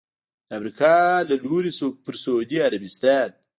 [0.47, 0.95] د امریکا
[1.29, 1.71] له لوري
[2.05, 3.29] پر سعودي عربستان